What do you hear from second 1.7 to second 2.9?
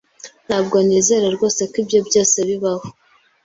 ko ibyo byose bibaho.